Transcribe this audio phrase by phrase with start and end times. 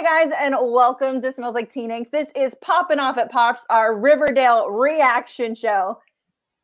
[0.00, 2.08] Hey guys, and welcome to Smells Like Teen Inks.
[2.08, 5.98] This is Popping Off at Pops, our Riverdale reaction show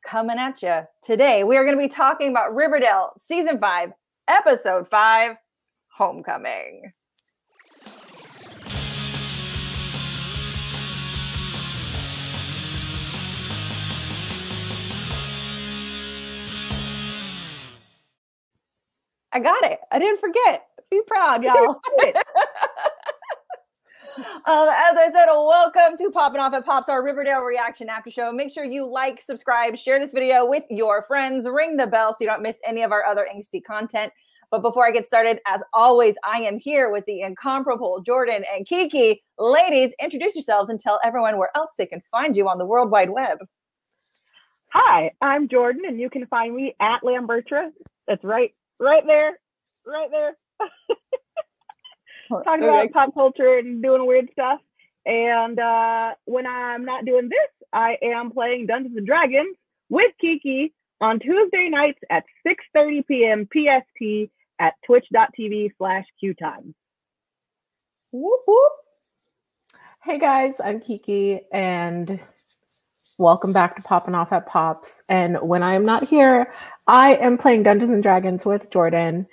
[0.03, 1.45] coming at you today.
[1.45, 3.93] We are going to be talking about Riverdale Season 5,
[4.27, 5.37] Episode 5,
[5.89, 6.95] Homecoming.
[19.31, 19.79] I got it.
[19.93, 20.69] I didn't forget.
[20.91, 21.83] Be proud, y'all.
[24.17, 28.33] um, as I said, welcome to Popping Off at Pops, our Riverdale reaction after show.
[28.33, 32.19] Make sure you like, subscribe, share this video with your friends, ring the bell so
[32.21, 34.13] you don't miss any of our other angsty content.
[34.51, 38.67] But before I get started, as always, I am here with the incomparable Jordan and
[38.67, 39.23] Kiki.
[39.39, 42.91] Ladies, introduce yourselves and tell everyone where else they can find you on the World
[42.91, 43.39] Wide Web.
[44.73, 47.71] Hi, I'm Jordan, and you can find me at Lambertra.
[48.09, 49.39] That's right, right there,
[49.87, 50.37] right there.
[52.45, 54.61] Talking about pop culture and doing weird stuff.
[55.05, 59.57] And uh, when I'm not doing this, I am playing Dungeons and Dragons
[59.89, 63.49] with Kiki on Tuesday nights at 6:30 p.m.
[63.53, 66.75] PST at twitch.tv slash qtime.
[68.13, 68.73] Whoop, whoop.
[70.03, 72.21] Hey guys, I'm Kiki and
[73.19, 75.03] welcome back to Popping Off at Pops.
[75.09, 76.53] And when I am not here,
[76.87, 79.27] I am playing Dungeons and Dragons with Jordan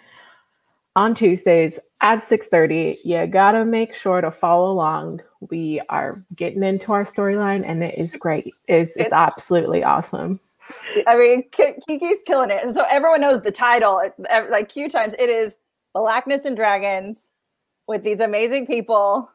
[0.95, 2.99] on Tuesdays at 6:30.
[3.03, 5.21] You gotta make sure to follow along.
[5.49, 8.53] We are getting into our storyline and it is great.
[8.67, 10.39] It's, it's absolutely awesome.
[11.07, 12.63] I mean, Kiki's killing it.
[12.63, 14.01] And so everyone knows the title,
[14.49, 15.55] like Q times, it is
[15.93, 17.29] Blackness and Dragons
[17.87, 19.29] with these amazing people.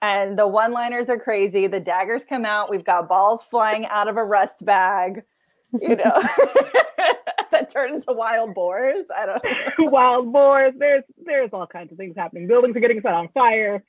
[0.00, 1.66] And the one liners are crazy.
[1.66, 2.70] The daggers come out.
[2.70, 5.24] We've got balls flying out of a rust bag,
[5.80, 6.22] you know,
[7.52, 9.04] that turn into wild boars.
[9.16, 9.90] I don't know.
[9.90, 10.74] wild boars.
[10.76, 12.46] There's there's all kinds of things happening.
[12.46, 13.82] Buildings are getting set on fire.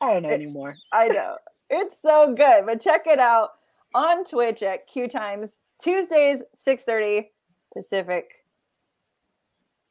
[0.00, 0.74] I don't know anymore.
[0.92, 1.36] I know.
[1.70, 2.66] It's so good.
[2.66, 3.50] But check it out
[3.94, 7.30] on Twitch at Q Times Tuesdays, 6:30
[7.74, 8.44] Pacific.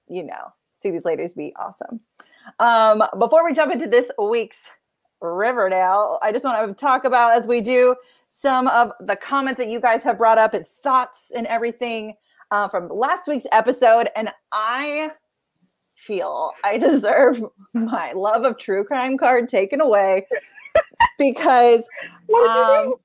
[0.07, 1.99] You know, see these ladies be awesome.
[2.59, 4.69] Um, before we jump into this week's
[5.19, 7.95] Riverdale, I just want to talk about, as we do,
[8.29, 12.13] some of the comments that you guys have brought up and thoughts and everything
[12.51, 14.09] uh, from last week's episode.
[14.15, 15.11] And I
[15.95, 17.43] feel I deserve
[17.73, 20.27] my love of true crime card taken away
[21.17, 21.87] because
[22.47, 22.95] um,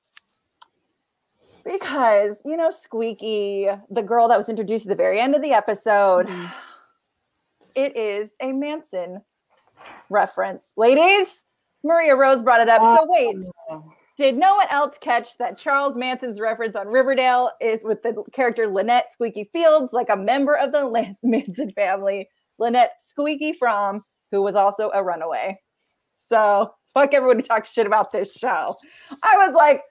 [1.65, 5.53] because you know Squeaky, the girl that was introduced at the very end of the
[5.53, 6.47] episode, mm-hmm.
[7.75, 9.23] it is a Manson
[10.11, 10.73] reference.
[10.77, 11.45] Ladies,
[11.83, 12.83] Maria Rose brought it up.
[12.83, 13.37] So wait,
[14.23, 18.69] did no one else catch that Charles Manson's reference on Riverdale is with the character
[18.69, 24.55] Lynette Squeaky Fields, like a member of the Manson family, Lynette Squeaky Fromm, who was
[24.55, 25.59] also a runaway.
[26.15, 28.77] So fuck everyone who talks shit about this show.
[29.25, 29.83] I was like,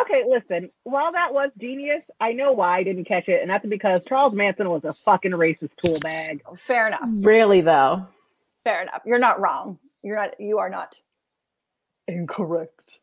[0.00, 0.70] okay, listen.
[0.84, 4.32] While that was genius, I know why I didn't catch it, and that's because Charles
[4.32, 6.40] Manson was a fucking racist tool bag.
[6.56, 7.06] Fair enough.
[7.06, 8.06] Really though.
[8.64, 9.02] Fair enough.
[9.04, 9.78] You're not wrong.
[10.02, 10.40] You're not.
[10.40, 10.98] You are not
[12.08, 13.00] incorrect.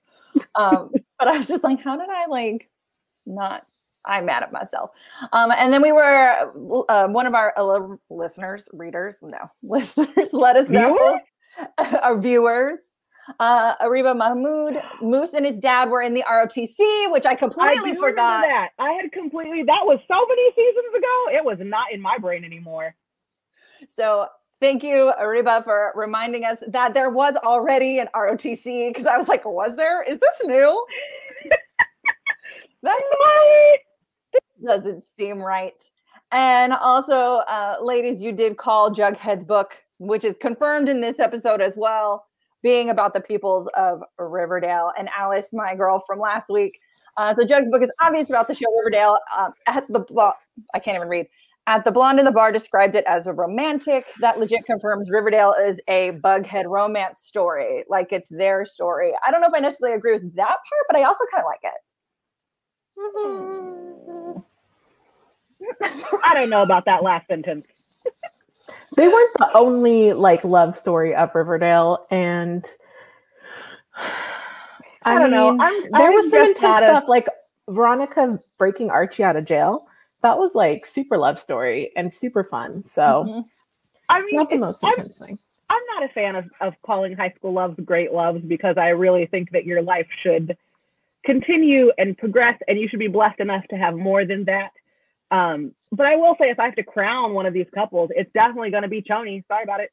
[0.56, 2.70] um, but I was just like, how did I like
[3.26, 3.66] not?
[4.08, 4.92] I'm mad at myself.
[5.34, 10.56] Um, and then we were uh, one of our uh, listeners, readers, no listeners, let
[10.58, 11.20] us know.
[11.78, 12.80] our viewers
[13.40, 17.96] uh, Ariba Mahmoud, Moose and his dad were in the ROTC, which I completely I
[17.96, 18.42] forgot.
[18.42, 19.64] That I had completely.
[19.64, 21.38] That was so many seasons ago.
[21.38, 22.96] It was not in my brain anymore.
[23.96, 24.28] So
[24.62, 28.90] thank you, Ariba, for reminding us that there was already an ROTC.
[28.90, 30.04] Because I was like, was there?
[30.04, 30.86] Is this new?
[32.84, 33.78] That's right.
[34.34, 35.82] This doesn't seem right.
[36.32, 41.62] And also, uh, ladies, you did call Jughead's book, which is confirmed in this episode
[41.62, 42.26] as well
[42.62, 44.92] being about the peoples of Riverdale.
[44.98, 46.80] And Alice, my girl from last week.
[47.16, 49.20] Uh, so Jug's book is obvious about the show Riverdale.
[49.38, 50.36] Um, at the well,
[50.74, 51.28] I can't even read.
[51.68, 54.12] At the blonde in the bar described it as a romantic.
[54.22, 59.14] That legit confirms Riverdale is a bughead romance story, like it's their story.
[59.26, 61.48] I don't know if I necessarily agree with that part, but I also kind of
[61.48, 61.74] like it.
[66.24, 67.66] I don't know about that last sentence
[68.96, 72.66] they weren't the only like love story of Riverdale, and
[73.96, 74.12] I,
[75.04, 75.50] I don't mean, know.
[75.60, 77.10] I'm, there I'm was some intense stuff of...
[77.10, 77.28] like
[77.70, 79.88] Veronica breaking Archie out of jail.
[80.26, 82.82] That was like super love story and super fun.
[82.82, 83.40] So, mm-hmm.
[84.10, 85.40] I mean, not the most intense I'm, thing.
[85.70, 89.28] I'm not a fan of, of calling high school loves great loves because I really
[89.28, 90.58] think that your life should
[91.24, 94.72] continue and progress, and you should be blessed enough to have more than that.
[95.30, 98.32] Um, but I will say, if I have to crown one of these couples, it's
[98.34, 99.46] definitely going to be Choni.
[99.48, 99.92] Sorry about it.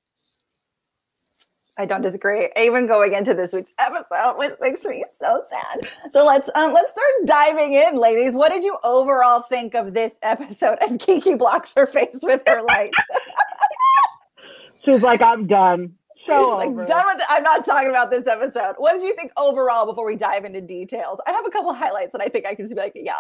[1.79, 2.51] I don't disagree.
[2.57, 6.13] Even going into this week's episode, which makes me so sad.
[6.13, 8.35] So let's um let's start diving in, ladies.
[8.35, 12.63] What did you overall think of this episode as Kiki blocks her face with her
[12.63, 12.91] light?
[14.85, 15.95] She's like, I'm done.
[16.29, 17.27] So like done with it.
[17.29, 18.75] I'm not talking about this episode.
[18.77, 21.21] What did you think overall before we dive into details?
[21.27, 23.15] I have a couple highlights that I think I can just be like, yeah.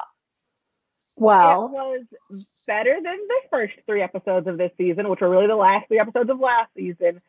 [1.17, 5.47] Well, it was better than the first three episodes of this season, which were really
[5.47, 7.21] the last three episodes of last season.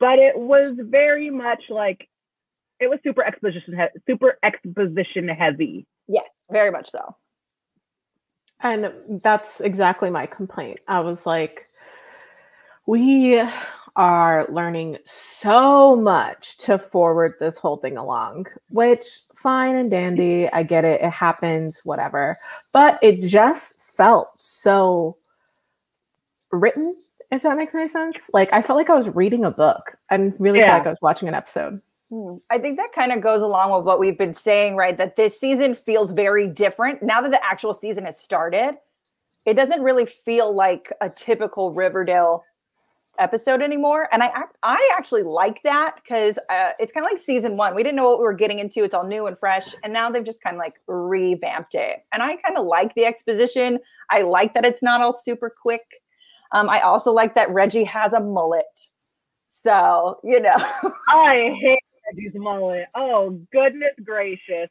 [0.00, 2.08] But it was very much like
[2.80, 5.86] it was super exposition he- super exposition heavy.
[6.06, 7.16] Yes, very much so.
[8.60, 8.92] And
[9.22, 10.80] that's exactly my complaint.
[10.88, 11.68] I was like,
[12.86, 13.42] we
[13.96, 19.04] are learning so much to forward this whole thing along, which
[19.36, 20.48] fine and dandy.
[20.52, 21.00] I get it.
[21.00, 22.36] It happens, whatever.
[22.72, 25.16] But it just felt so
[26.50, 26.96] written,
[27.30, 28.30] if that makes any sense.
[28.32, 29.96] Like I felt like I was reading a book.
[30.10, 30.66] I'm really yeah.
[30.66, 31.80] felt like I was watching an episode.
[32.10, 32.36] Hmm.
[32.50, 34.96] I think that kind of goes along with what we've been saying, right?
[34.96, 37.02] That this season feels very different.
[37.02, 38.76] Now that the actual season has started,
[39.44, 42.44] it doesn't really feel like a typical Riverdale
[43.18, 44.30] episode anymore and i
[44.62, 48.08] i actually like that because uh, it's kind of like season one we didn't know
[48.08, 50.54] what we were getting into it's all new and fresh and now they've just kind
[50.54, 53.78] of like revamped it and i kind of like the exposition
[54.10, 55.82] i like that it's not all super quick
[56.52, 58.64] um, i also like that reggie has a mullet
[59.62, 60.56] so you know
[61.08, 64.70] i hate reggie's mullet oh goodness gracious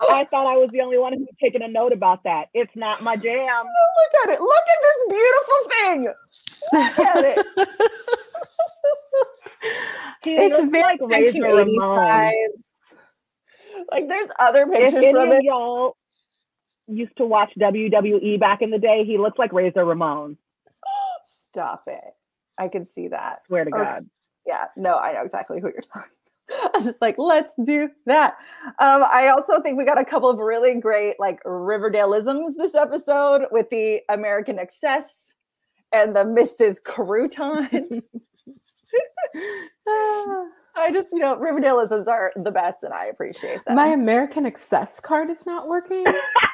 [0.00, 2.48] I thought I was the only one who was taking a note about that.
[2.52, 3.64] It's not my jam.
[3.64, 4.40] Oh, look at it.
[4.40, 6.04] Look at this beautiful thing.
[6.72, 7.68] Look at it.
[10.24, 12.32] it's very like Razor Ramon.
[13.92, 15.42] Like there's other pictures if from it.
[15.42, 15.96] y'all
[16.86, 20.36] used to watch WWE back in the day, he looks like Razor Ramon.
[21.54, 22.14] Stop it.
[22.58, 23.40] I can see that.
[23.46, 24.06] Swear to God.
[24.46, 26.10] Yeah, no, I know exactly who you're talking
[26.50, 28.34] I was just like, let's do that.
[28.78, 33.46] Um, I also think we got a couple of really great like Riverdaleisms this episode
[33.50, 35.34] with the American Excess
[35.92, 36.82] and the Mrs.
[36.82, 38.02] Crouton.
[40.76, 43.76] I just, you know, Riverdaleisms are the best, and I appreciate that.
[43.76, 46.04] My American Excess card is not working.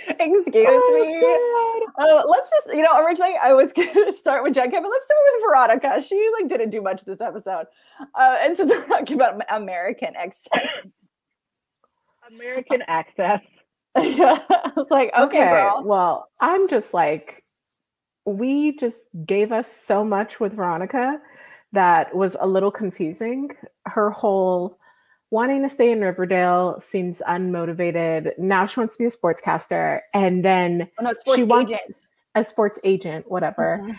[0.08, 2.04] Excuse oh, me.
[2.04, 5.04] Uh, let's just, you know, originally I was going to start with Jen but let's
[5.04, 6.02] start with Veronica.
[6.02, 7.66] She like didn't do much this episode,
[8.14, 10.90] uh, and since we're talking about American access,
[12.30, 13.40] American access.
[13.96, 15.82] yeah, I was like, okay, okay girl.
[15.84, 17.44] Well, I'm just like,
[18.26, 21.18] we just gave us so much with Veronica
[21.72, 23.50] that was a little confusing.
[23.86, 24.78] Her whole
[25.30, 28.38] wanting to stay in Riverdale, seems unmotivated.
[28.38, 31.96] Now she wants to be a sportscaster, and then oh, no, sports she wants agent.
[32.34, 33.80] a sports agent, whatever.
[33.82, 33.92] Mm-hmm.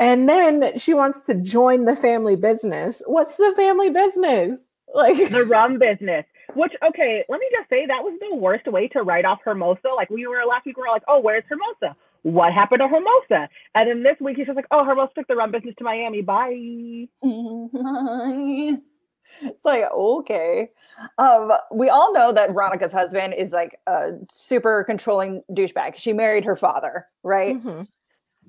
[0.00, 3.02] And then she wants to join the family business.
[3.06, 4.66] What's the family business?
[4.94, 6.24] Like the rum business.
[6.54, 9.88] Which okay, let me just say that was the worst way to write off Hermosa.
[9.94, 11.96] Like we were last week, we were like, oh, where's Hermosa?
[12.22, 13.48] What happened to Hermosa?
[13.74, 16.22] And then this week he's just like, oh, Hermosa took the rum business to Miami.
[16.22, 17.08] Bye.
[19.42, 20.68] it's like okay
[21.18, 26.44] um we all know that veronica's husband is like a super controlling douchebag she married
[26.44, 27.82] her father right mm-hmm.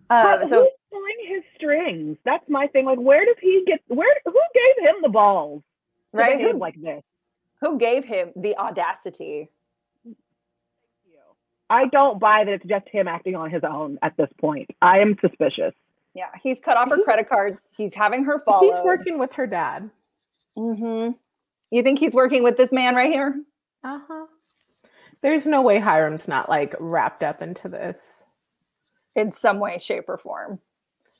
[0.09, 4.15] um, so who's pulling his strings that's my thing like where does he get where
[4.25, 5.63] who gave him the balls
[6.11, 7.03] right who, like this
[7.61, 9.49] who gave him the audacity
[11.69, 14.69] I don't buy that it's just him acting on his own at this point.
[14.81, 15.73] I am suspicious.
[16.15, 17.61] Yeah, he's cut off her credit cards.
[17.77, 18.65] He's having her follow.
[18.65, 19.89] He's working with her dad.
[20.59, 21.11] Mm-hmm.
[21.71, 23.41] You think he's working with this man right here?
[23.83, 24.25] Uh huh.
[25.21, 28.25] There's no way Hiram's not like wrapped up into this
[29.15, 30.59] in some way, shape, or form.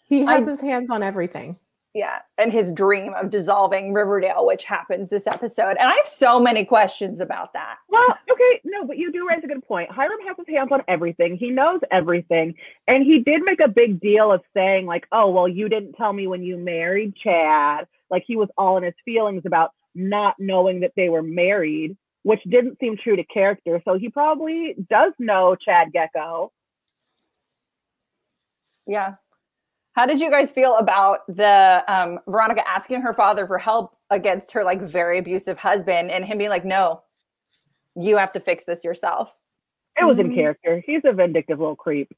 [0.08, 1.58] He has I, his hands on everything.
[1.96, 5.72] Yeah, and his dream of dissolving Riverdale, which happens this episode.
[5.72, 7.78] And I have so many questions about that.
[7.90, 9.92] Well, okay, no, but you do raise a good point.
[9.92, 11.36] Hiram has his hands on everything.
[11.36, 12.54] He knows everything.
[12.88, 16.14] And he did make a big deal of saying, like, oh, well, you didn't tell
[16.14, 17.88] me when you married Chad.
[18.12, 22.42] Like he was all in his feelings about not knowing that they were married, which
[22.44, 23.82] didn't seem true to character.
[23.84, 26.50] So he probably does know Chad Gekko.
[28.86, 29.16] Yeah,
[30.00, 34.50] how did you guys feel about the um, Veronica asking her father for help against
[34.54, 37.02] her like very abusive husband and him being like, no,
[37.98, 39.36] you have to fix this yourself?
[40.00, 40.30] It was mm-hmm.
[40.30, 40.82] in character.
[40.86, 42.16] He's a vindictive little creep.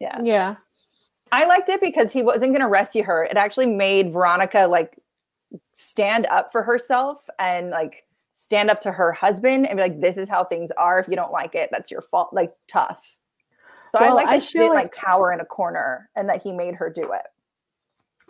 [0.00, 0.20] Yeah.
[0.20, 0.56] Yeah.
[1.30, 3.22] I liked it because he wasn't going to rescue her.
[3.22, 4.98] It actually made Veronica like
[5.74, 10.18] stand up for herself and like stand up to her husband and be like, this
[10.18, 10.98] is how things are.
[10.98, 12.30] If you don't like it, that's your fault.
[12.32, 13.16] Like tough.
[13.92, 16.26] So well, I like that I she didn't like, like cower in a corner and
[16.30, 17.26] that he made her do it.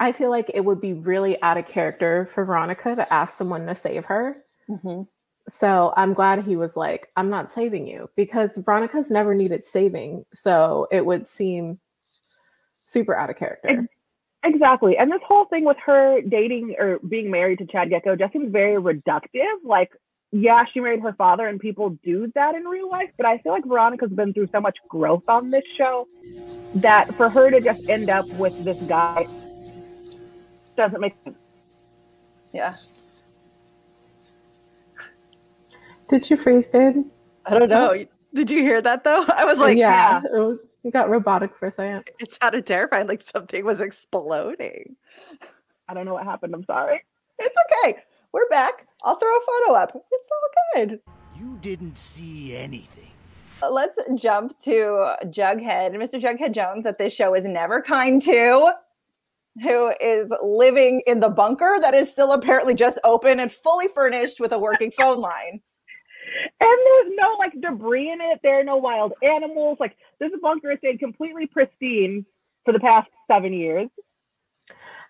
[0.01, 3.65] I feel like it would be really out of character for Veronica to ask someone
[3.67, 4.43] to save her.
[4.69, 5.03] Mm-hmm.
[5.49, 10.25] So I'm glad he was like, I'm not saving you because Veronica's never needed saving.
[10.35, 11.79] So it would seem
[12.85, 13.87] super out of character.
[14.43, 14.99] Exactly.
[14.99, 18.51] And this whole thing with her dating or being married to Chad Gekko just seems
[18.51, 19.55] very reductive.
[19.65, 19.93] Like,
[20.33, 23.53] yeah, she married her father and people do that in real life, but I feel
[23.53, 26.09] like Veronica's been through so much growth on this show
[26.77, 29.27] that for her to just end up with this guy
[30.75, 31.37] doesn't make sense.
[32.53, 32.77] Yeah.
[36.09, 37.05] Did you freeze, babe?
[37.45, 38.07] I don't know.
[38.33, 39.25] Did you hear that though?
[39.37, 42.09] I was like, yeah, it, was, it got robotic for a second.
[42.19, 44.97] It sounded terrifying, like something was exploding.
[45.89, 46.55] I don't know what happened.
[46.55, 47.03] I'm sorry.
[47.39, 48.03] It's okay.
[48.33, 48.87] We're back.
[49.05, 49.93] I'll throw a photo up.
[50.11, 51.01] It's all good.
[51.39, 53.11] You didn't see anything.
[53.63, 56.21] Uh, let's jump to Jughead, Mr.
[56.21, 58.73] Jughead Jones, that this show is never kind to,
[59.63, 64.41] who is living in the bunker that is still apparently just open and fully furnished
[64.41, 65.61] with a working phone line.
[66.61, 68.41] And there's no like debris in it.
[68.43, 69.77] There are no wild animals.
[69.79, 72.25] Like this bunker has stayed completely pristine
[72.65, 73.89] for the past seven years.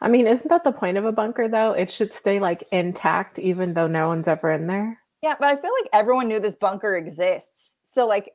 [0.03, 1.73] I mean, isn't that the point of a bunker though?
[1.73, 4.99] It should stay like intact even though no one's ever in there.
[5.23, 7.75] Yeah, but I feel like everyone knew this bunker exists.
[7.95, 8.35] So like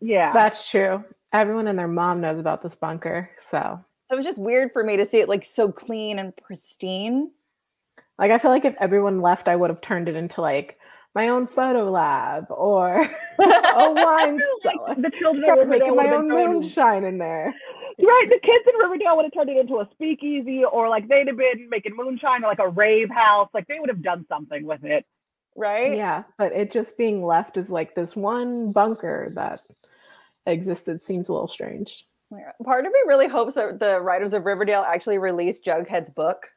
[0.00, 0.32] yeah.
[0.32, 1.02] That's true.
[1.32, 3.28] Everyone and their mom knows about this bunker.
[3.40, 6.34] So So it was just weird for me to see it like so clean and
[6.36, 7.30] pristine.
[8.16, 10.78] Like I feel like if everyone left, I would have turned it into like
[11.16, 13.00] my own photo lab or
[13.40, 14.94] a wine cellar.
[14.96, 17.52] the children Start making my own moonshine in there.
[18.02, 21.28] Right, the kids in Riverdale would have turned it into a speakeasy, or like they'd
[21.28, 23.48] have been making moonshine, or like a rave house.
[23.54, 25.06] Like they would have done something with it,
[25.54, 25.96] right?
[25.96, 29.60] Yeah, but it just being left as like this one bunker that
[30.46, 32.04] existed seems a little strange.
[32.64, 36.48] Part of me really hopes that the writers of Riverdale actually release Jughead's book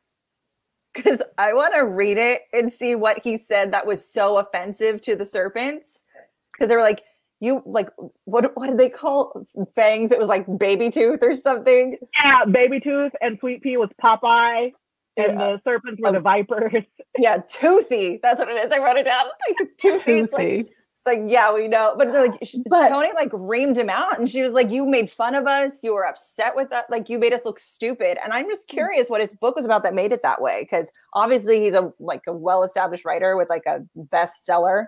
[0.97, 5.01] because I want to read it and see what he said that was so offensive
[5.01, 6.03] to the serpents.
[6.51, 7.03] Because they were like,
[7.39, 7.89] you like
[8.25, 10.11] what what did they call fangs?
[10.11, 11.97] It was like baby tooth or something.
[12.23, 14.71] Yeah, baby tooth and sweet pea was Popeye.
[15.17, 15.37] And yeah.
[15.37, 16.83] the uh, serpents were the um, vipers.
[17.19, 18.19] Yeah, toothy.
[18.21, 18.71] That's what it is.
[18.71, 19.25] I wrote it down.
[19.49, 20.21] Like, toothy.
[20.21, 20.57] toothy.
[20.57, 20.67] Like,
[21.07, 21.95] like, yeah, we know.
[21.97, 22.39] But they're like
[22.69, 25.81] but, Toni like reamed him out and she was like, You made fun of us,
[25.81, 28.19] you were upset with that, like you made us look stupid.
[28.23, 28.71] And I'm just mm.
[28.71, 30.65] curious what his book was about that made it that way.
[30.69, 34.87] Cause obviously he's a like a well-established writer with like a bestseller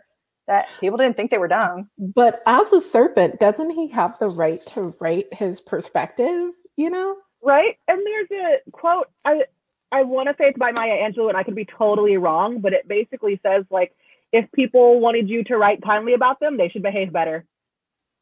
[0.50, 1.90] that people didn't think they were dumb.
[1.98, 7.16] But as a serpent, doesn't he have the right to write his perspective, you know?
[7.42, 7.78] Right.
[7.88, 9.44] And there's a quote, I
[9.92, 12.74] I want to say it's by Maya Angelou, and I could be totally wrong, but
[12.74, 13.94] it basically says like
[14.32, 17.46] if people wanted you to write kindly about them, they should behave better.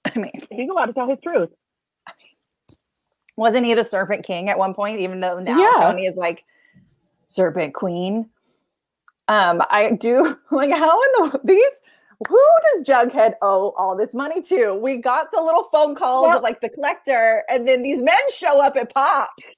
[0.06, 1.50] I mean, he's allowed to tell his truth.
[3.36, 5.00] wasn't he the Serpent King at one point?
[5.00, 5.82] Even though now yeah.
[5.82, 6.44] Toni is like
[7.26, 8.30] Serpent Queen.
[9.30, 11.72] Um, I do like how in the these
[12.28, 14.74] who does Jughead owe all this money to?
[14.74, 18.18] We got the little phone calls well, of like the collector, and then these men
[18.32, 19.32] show up at Pops.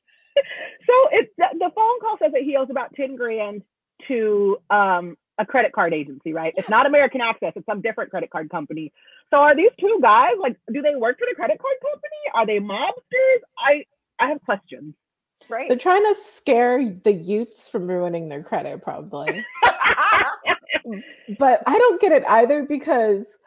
[0.87, 3.61] So it's the phone call says that he owes about 10 grand
[4.07, 6.53] to um a credit card agency, right?
[6.55, 8.93] It's not American Access, it's some different credit card company.
[9.31, 12.21] So are these two guys like do they work for the credit card company?
[12.35, 13.41] Are they mobsters?
[13.57, 13.83] I
[14.23, 14.95] I have questions.
[15.49, 15.67] Right.
[15.67, 19.45] They're trying to scare the Utes from ruining their credit, probably.
[21.37, 23.39] but I don't get it either because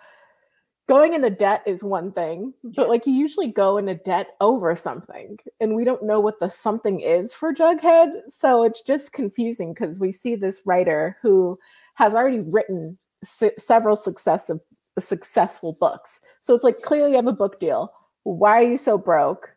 [0.89, 5.39] going into debt is one thing, but like you usually go into debt over something,
[5.61, 8.23] and we don't know what the something is for Jughead.
[8.29, 11.59] So it's just confusing because we see this writer who
[11.95, 14.61] has already written se- several successive
[14.99, 16.21] successful books.
[16.43, 17.93] So it's like clearly you have a book deal.
[18.25, 19.51] Why are you so broke?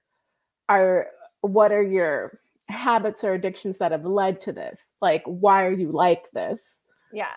[0.69, 1.07] Are
[1.41, 2.39] what are your
[2.69, 4.93] habits or addictions that have led to this?
[5.01, 6.81] Like why are you like this?
[7.11, 7.33] Yeah.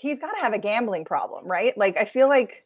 [0.00, 1.76] He's got to have a gambling problem, right?
[1.76, 2.64] Like I feel like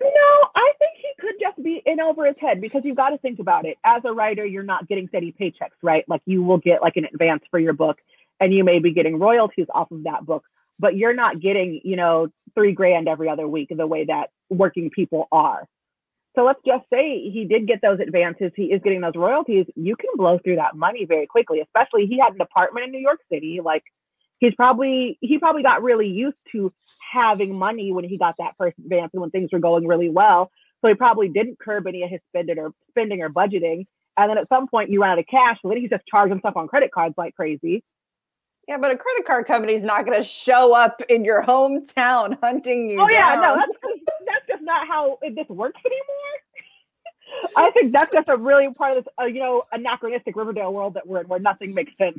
[0.00, 0.08] no,
[0.54, 3.38] I think he could just be in over his head because you've got to think
[3.38, 3.78] about it.
[3.82, 6.04] As a writer, you're not getting steady paychecks, right?
[6.06, 7.98] Like you will get like an advance for your book
[8.38, 10.44] and you may be getting royalties off of that book
[10.78, 14.90] but you're not getting, you know, three grand every other week the way that working
[14.90, 15.66] people are.
[16.34, 18.52] So let's just say he did get those advances.
[18.54, 19.66] He is getting those royalties.
[19.74, 22.98] You can blow through that money very quickly, especially he had an apartment in New
[22.98, 23.60] York City.
[23.64, 23.84] Like
[24.38, 26.72] he's probably, he probably got really used to
[27.12, 30.50] having money when he got that first advance and when things were going really well.
[30.82, 33.86] So he probably didn't curb any of his spending or spending or budgeting.
[34.16, 35.58] And then at some point you run out of cash.
[35.62, 37.82] and then he's just charging stuff on credit cards like crazy.
[38.68, 42.36] Yeah, but a credit card company is not going to show up in your hometown
[42.42, 43.00] hunting you.
[43.00, 43.12] Oh down.
[43.12, 47.52] yeah, no, that's that's just not how this works anymore.
[47.56, 50.94] I think that's just a really part of this, uh, you know, anachronistic Riverdale world
[50.94, 52.18] that we're in, where nothing makes sense.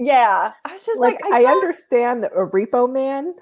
[0.00, 3.34] Yeah, I was just like, like, I, don't- understand a repo man,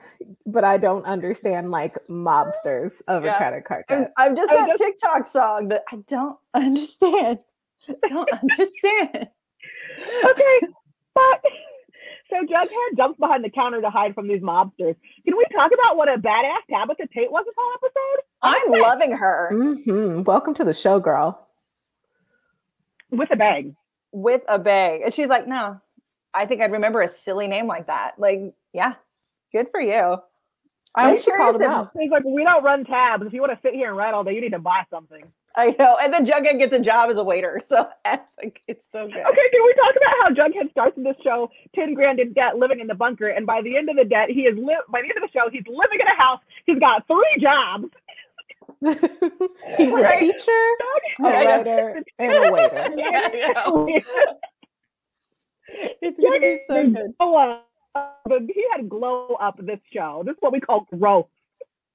[0.46, 3.34] but I don't understand like mobsters of Yeah.
[3.34, 4.06] a credit card I'm.
[4.16, 7.40] I'm just I that just- TikTok song that I don't understand.
[8.08, 9.28] don't understand.
[10.24, 10.60] Okay,
[11.14, 11.42] but
[12.30, 14.96] so Jughead jumps behind the counter to hide from these mobsters.
[15.26, 18.22] Can we talk about what a badass Tabitha Tate was this whole episode?
[18.42, 21.46] I'm loving her hmm Welcome to the show, girl.
[23.10, 23.76] With a bang.
[24.12, 25.02] with a bang.
[25.04, 25.80] And she's like, no,
[26.36, 28.18] I think I'd remember a silly name like that.
[28.18, 28.94] Like, yeah,
[29.52, 30.18] good for you.
[30.94, 31.90] I'm And she called curious him if, out.
[31.98, 33.24] He's like, we don't run tabs.
[33.26, 35.24] If you want to sit here and write all day, you need to buy something.
[35.56, 35.98] I know.
[36.00, 37.60] And then Jughead gets a job as a waiter.
[37.68, 39.16] So I think it's so good.
[39.16, 42.56] Okay, can we talk about how Jughead starts in this show, ten grand in debt,
[42.58, 45.00] living in the bunker, and by the end of the debt, he is li- by
[45.02, 46.40] the end of the show, he's living in a house.
[46.66, 47.86] He's got three jobs.
[49.76, 50.52] He's a teacher,
[51.22, 51.64] a Yeah, I know.
[51.64, 52.92] writer, and a waiter.
[52.96, 53.94] Yeah, I know.
[56.02, 57.14] It's gonna be so good.
[57.18, 57.68] glow up.
[58.26, 60.22] But he had glow up this show.
[60.24, 61.28] This is what we call growth.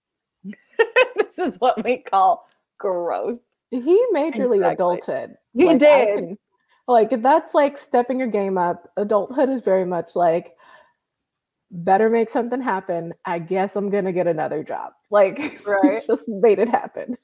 [0.43, 2.47] this is what we call
[2.77, 3.39] growth.
[3.69, 4.59] He majorly Exactly.
[4.59, 5.35] adulted.
[5.53, 6.17] He Like, did.
[6.17, 6.37] can-
[6.87, 8.91] like that's like stepping your game up.
[8.97, 10.55] Adulthood is very much like
[11.69, 13.13] better make something happen.
[13.23, 14.93] I guess I'm gonna get another job.
[15.11, 16.03] Like Right.
[16.05, 17.17] just made it happen.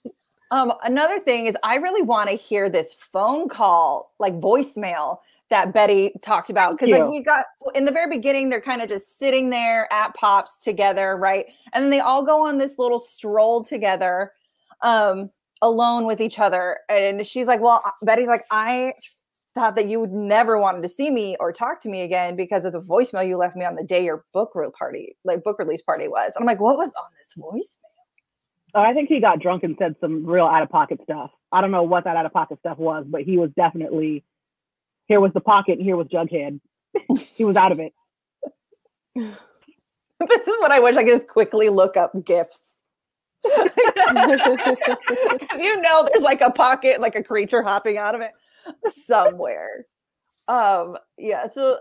[0.52, 5.18] Um, another thing is I really want to hear this phone call, like voicemail
[5.50, 6.78] that Betty talked about.
[6.78, 10.14] Because like we got in the very beginning, they're kind of just sitting there at
[10.16, 11.46] Pops together, right?
[11.74, 14.34] And then they all go on this little stroll together,
[14.82, 15.30] um,
[15.62, 16.80] alone with each other.
[16.90, 18.94] And she's like, Well, Betty's like, I
[19.58, 22.64] thought that you would never wanted to see me or talk to me again because
[22.64, 25.58] of the voicemail you left me on the day your book re- party, like book
[25.58, 26.34] release party was.
[26.36, 27.88] And I'm like, what was on this voicemail?
[28.76, 31.32] Oh, I think he got drunk and said some real out of pocket stuff.
[31.52, 34.24] I don't know what that out of pocket stuff was, but he was definitely
[35.08, 36.60] here was the pocket and here was Jughead.
[37.36, 37.94] he was out of it.
[39.16, 42.62] this is what I wish I could just quickly look up gifts.
[43.44, 43.72] Because
[45.58, 48.32] you know there's like a pocket, like a creature hopping out of it
[49.06, 49.86] somewhere.
[50.48, 51.78] Um, yeah, so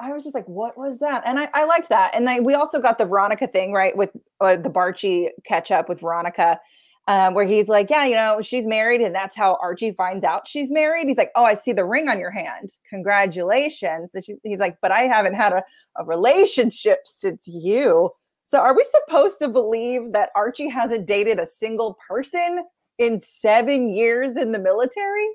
[0.00, 1.22] I was just like, what was that?
[1.26, 2.12] And I, I liked that.
[2.14, 3.96] And then we also got the Veronica thing, right?
[3.96, 6.60] With uh, the Barchi catch up with Veronica,
[7.06, 9.00] um, where he's like, yeah, you know, she's married.
[9.00, 11.06] And that's how Archie finds out she's married.
[11.06, 12.70] He's like, oh, I see the ring on your hand.
[12.88, 14.14] Congratulations.
[14.14, 15.62] And she, he's like, but I haven't had a,
[15.98, 18.10] a relationship since you.
[18.46, 22.64] So are we supposed to believe that Archie hasn't dated a single person
[22.98, 25.28] in seven years in the military?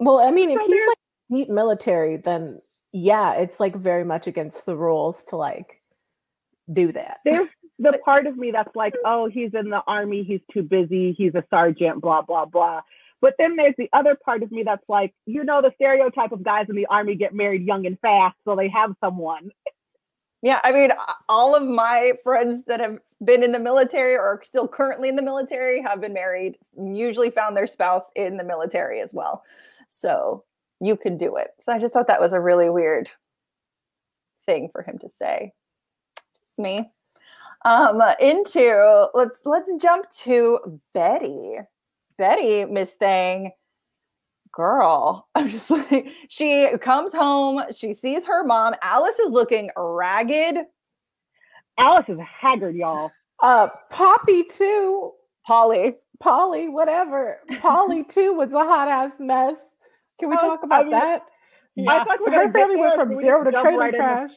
[0.00, 0.96] Well, I mean, if he's like
[1.30, 2.60] deep military, then
[2.92, 5.82] yeah, it's like very much against the rules to like
[6.72, 7.18] do that.
[7.24, 7.48] There's
[7.80, 11.34] the part of me that's like, oh, he's in the army, he's too busy, he's
[11.34, 12.82] a sergeant, blah, blah, blah.
[13.20, 16.42] But then there's the other part of me that's like, you know, the stereotype of
[16.42, 19.50] guys in the army get married young and fast, so they have someone.
[20.42, 20.90] Yeah, I mean,
[21.28, 25.16] all of my friends that have been in the military or are still currently in
[25.16, 29.42] the military have been married, usually found their spouse in the military as well.
[29.88, 30.44] So
[30.80, 31.50] you can do it.
[31.60, 33.10] So I just thought that was a really weird
[34.46, 35.52] thing for him to say.
[36.16, 36.90] Just me.
[37.64, 41.58] Um, into let's let's jump to Betty.
[42.16, 43.50] Betty, Miss Thing,
[44.52, 45.28] girl.
[45.34, 48.74] I'm just like, she comes home, she sees her mom.
[48.82, 50.58] Alice is looking ragged.
[51.78, 53.10] Alice is haggard, y'all.
[53.42, 55.12] Uh, Poppy too.
[55.46, 55.96] Polly.
[56.20, 57.38] Polly, whatever.
[57.60, 59.74] Polly too was a hot ass mess.
[60.18, 61.22] Can we Oh, talk I about mean, that?
[61.88, 64.32] I thought we were gonna Her family went from zero to trailer right into- trash.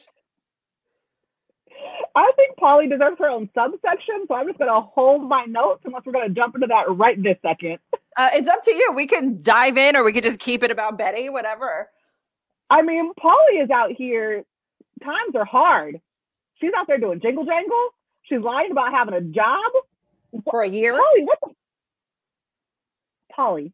[2.16, 6.02] I think Polly deserves her own subsection, so I'm just gonna hold my notes unless
[6.06, 7.78] we're gonna jump into that right this second.
[8.16, 8.92] Uh, it's up to you.
[8.94, 11.90] We can dive in or we could just keep it about Betty, whatever.
[12.70, 14.44] I mean, Polly is out here.
[15.02, 16.00] Times are hard.
[16.60, 17.88] She's out there doing jingle jangle.
[18.22, 19.58] She's lying about having a job.
[20.48, 20.92] For a year.
[20.92, 21.48] Polly, what the?
[23.34, 23.72] Polly,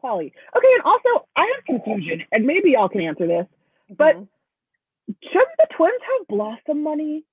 [0.00, 0.32] Polly.
[0.56, 3.46] Okay, and also I have confusion, and maybe y'all can answer this.
[3.96, 4.26] But Mhm.
[5.22, 7.24] shouldn't the twins have Blossom money?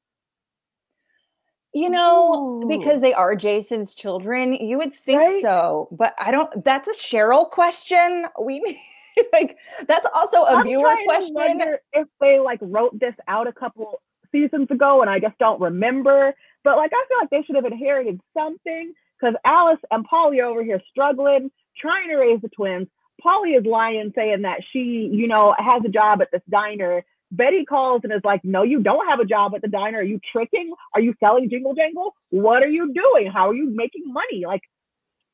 [1.77, 2.67] You know, Ooh.
[2.67, 5.41] because they are Jason's children, you would think Right?
[5.41, 5.87] so.
[5.91, 8.25] But I don't that's a Cheryl question.
[8.43, 8.79] We
[9.33, 11.61] like that's also a I'm viewer question.
[11.93, 16.33] if they like wrote this out a couple seasons ago, and I just don't remember.
[16.63, 20.47] But like, I feel like they should have inherited something because Alice and Polly are
[20.47, 22.87] over here struggling, trying to raise the twins.
[23.21, 27.03] Polly is lying, saying that she, you know, has a job at this diner.
[27.31, 29.99] Betty calls and is like, "No, you don't have a job at the diner.
[29.99, 30.73] Are you tricking?
[30.93, 32.13] Are you selling jingle jangle?
[32.29, 33.31] What are you doing?
[33.31, 34.61] How are you making money?" Like,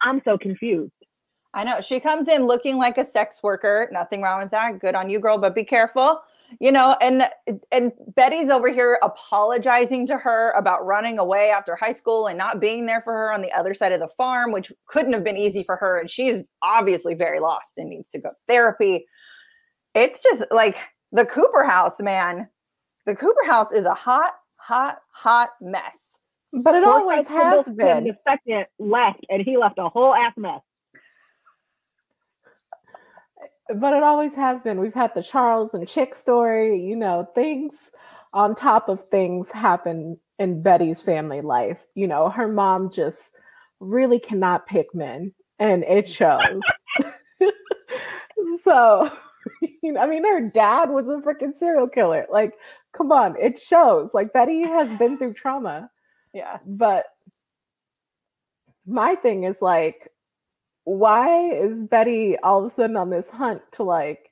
[0.01, 0.91] I'm so confused.
[1.56, 3.88] I know she comes in looking like a sex worker.
[3.91, 4.79] Nothing wrong with that.
[4.79, 6.19] Good on you, girl, but be careful.
[6.60, 7.29] You know, and
[7.71, 12.60] and Betty's over here apologizing to her about running away after high school and not
[12.60, 15.38] being there for her on the other side of the farm, which couldn't have been
[15.38, 15.99] easy for her.
[15.99, 19.06] And she's obviously very lost and needs to go to therapy.
[19.93, 20.77] It's just like
[21.13, 22.49] the Cooper house, man.
[23.06, 25.97] The Cooper house is a hot, hot, hot mess.
[26.52, 28.04] But it always has been.
[28.04, 30.62] The second left, and he left a whole ass mess.
[33.76, 34.80] but it always has been.
[34.80, 37.91] We've had the Charles and Chick story, you know, things
[38.34, 41.86] on top of things happen in Betty's family life.
[41.95, 43.32] You know, her mom just
[43.80, 46.62] really cannot pick men, and it shows.
[48.63, 49.12] so,
[49.91, 52.25] know, I mean, her dad was a freaking serial killer.
[52.31, 52.53] Like,
[52.95, 54.13] come on, it shows.
[54.13, 55.89] Like, Betty has been through trauma.
[56.35, 56.57] Yeah.
[56.65, 57.05] But
[58.87, 60.09] my thing is like,
[60.83, 64.31] why is Betty all of a sudden on this hunt to like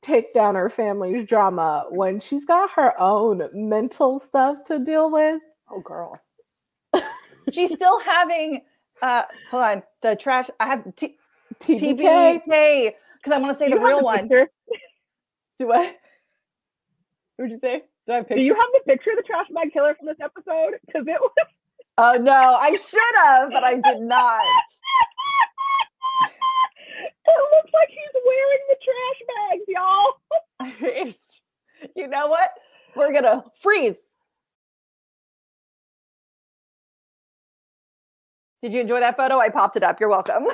[0.00, 5.40] take down her family's drama when she's got her own mental stuff to deal with?
[5.70, 6.20] Oh, girl.
[7.52, 8.62] she's still having,
[9.02, 10.48] uh, hold on, the trash.
[10.60, 11.16] I have t-
[11.60, 12.42] TBK
[13.22, 14.28] because I want to say Do the real one.
[15.58, 15.96] Do what?
[17.36, 17.82] What did you say?
[18.06, 20.20] Do I have Do you have the picture of the trash bag killer from this
[20.20, 20.78] episode?
[20.86, 21.30] Because it was
[21.98, 24.42] Oh no, I should have, but I did not.
[27.04, 31.14] it looks like he's wearing the trash bags, y'all.
[31.96, 32.50] you know what?
[32.96, 33.96] We're gonna freeze.
[38.62, 39.38] Did you enjoy that photo?
[39.38, 40.00] I popped it up.
[40.00, 40.46] You're welcome.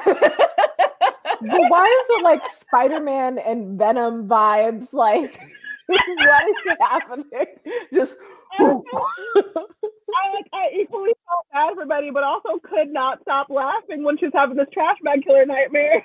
[1.40, 4.92] But why is it like Spider-Man and Venom vibes?
[4.92, 5.40] Like,
[5.86, 7.46] what is happening?
[7.92, 8.16] Just
[8.60, 14.18] I like I equally felt bad for Betty, but also could not stop laughing when
[14.18, 16.04] she's having this trash bag killer nightmare.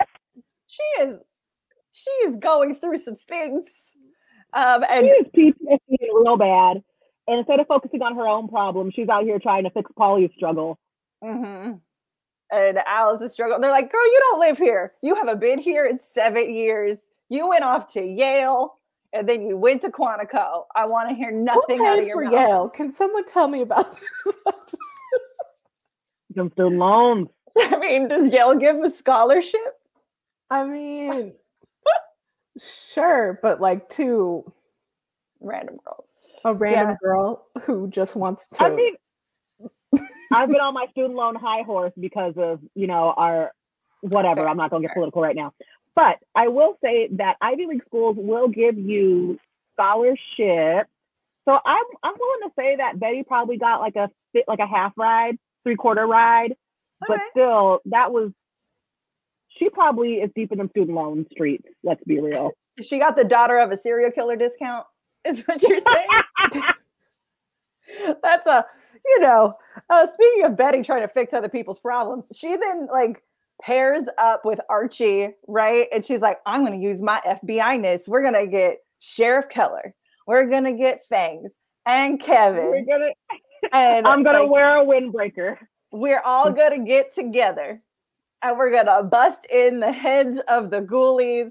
[0.66, 1.18] she is
[1.92, 3.66] she is going through some things.
[4.52, 6.82] Um and She is PTSD real bad.
[7.28, 10.30] And instead of focusing on her own problems, she's out here trying to fix Polly's
[10.36, 10.78] struggle.
[11.24, 11.80] mhm.
[12.52, 13.60] And Alice is struggling.
[13.60, 14.92] They're like, girl, you don't live here.
[15.02, 16.98] You haven't been here in seven years.
[17.28, 18.78] You went off to Yale
[19.12, 20.64] and then you went to Quantico.
[20.76, 22.32] I want to hear who nothing out of paid your for mouth.
[22.32, 22.68] Yale?
[22.68, 24.36] Can someone tell me about this?
[26.36, 27.28] Some student loans.
[27.58, 29.60] I mean, does Yale give a scholarship?
[30.50, 31.32] I mean,
[32.58, 34.44] sure, but like two
[35.40, 36.06] Random girls.
[36.44, 36.96] a random Yeah.
[37.02, 38.62] girl who just wants to.
[38.64, 38.94] I mean,
[40.32, 43.52] I've been on my student loan high horse because of, you know, our
[44.00, 44.42] whatever.
[44.42, 45.52] fair, I'm not going to get political right now.
[45.94, 49.38] But I will say that Ivy League schools will give you
[49.74, 50.88] scholarship.
[51.48, 54.66] So I'm I'm willing to say that Betty probably got like a fit like a
[54.66, 56.54] half ride, three quarter ride,
[57.06, 58.32] but still that was
[59.48, 61.66] she probably is deep in the student loan streets.
[61.82, 62.52] Let's be real.
[62.82, 64.86] She got the daughter of a serial killer discount,
[65.24, 66.62] is what you're saying?
[68.22, 68.64] That's a,
[69.04, 69.54] you know,
[69.90, 73.22] uh, speaking of Betty trying to fix other people's problems, she then like
[73.62, 75.86] pairs up with Archie, right?
[75.92, 78.06] And she's like, I'm going to use my FBI ness.
[78.08, 79.94] We're going to get Sheriff Keller.
[80.26, 81.52] We're going to get Fangs
[81.86, 82.86] and We're Kevin.
[82.86, 83.10] gonna,
[83.72, 85.56] And I'm gonna like, wear a windbreaker.
[85.92, 87.80] we're all going to get together
[88.42, 91.50] and we're going to bust in the heads of the ghoulies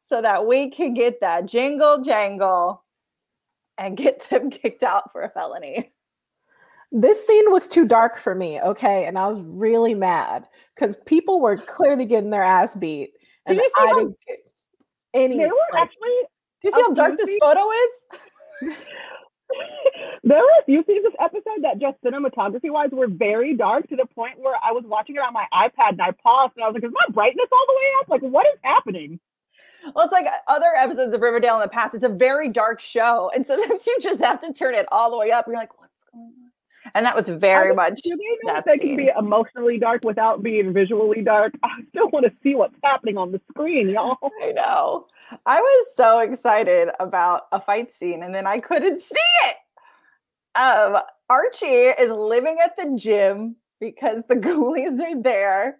[0.00, 2.84] so that we can get that jingle jangle
[3.78, 5.92] and get them kicked out for a felony.
[6.92, 9.06] this scene was too dark for me, okay?
[9.06, 13.12] And I was really mad because people were clearly getting their ass beat.
[13.46, 14.38] And you see I how- didn't get
[15.14, 15.38] any.
[15.38, 16.08] They were like, actually
[16.62, 18.76] Do you see how dark this photo is?
[20.24, 23.96] there were a few scenes this episode that just cinematography wise were very dark to
[23.96, 26.68] the point where I was watching it on my iPad and I paused and I
[26.68, 28.08] was like, is my brightness all the way up?
[28.08, 29.20] Like, what is happening?
[29.94, 31.94] Well, it's like other episodes of Riverdale in the past.
[31.94, 35.18] It's a very dark show, and sometimes you just have to turn it all the
[35.18, 35.46] way up.
[35.46, 36.32] You're like, what's going on?
[36.94, 38.00] And that was very I- much.
[38.02, 41.52] Do they know that they can be emotionally dark without being visually dark?
[41.62, 44.16] I still want to see what's happening on the screen, y'all.
[44.42, 45.06] I know.
[45.46, 49.14] I was so excited about a fight scene, and then I couldn't see
[49.46, 49.56] it.
[50.58, 55.78] Um, Archie is living at the gym because the ghoulies are there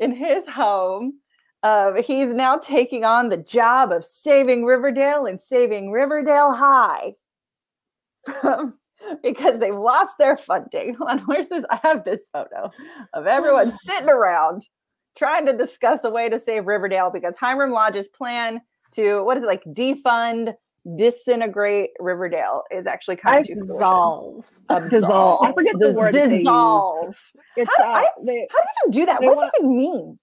[0.00, 1.14] in his home.
[1.62, 7.14] Um, he's now taking on the job of saving Riverdale and saving Riverdale High
[8.40, 8.74] from
[9.22, 10.94] because they've lost their funding.
[10.98, 11.64] Hold on, where's this?
[11.70, 12.70] I have this photo
[13.14, 14.66] of everyone sitting around
[15.16, 18.60] trying to discuss a way to save Riverdale because Hiram Lodge's plan
[18.92, 20.54] to what is it like defund,
[20.96, 23.66] disintegrate Riverdale is actually coming to fruition.
[23.74, 24.50] dissolve.
[24.90, 25.44] Dissolve.
[25.46, 26.12] I forget the word.
[26.12, 27.16] Dissolve.
[27.78, 29.22] How- uh, I- they, How do you even do that?
[29.22, 30.18] What does want- that even mean?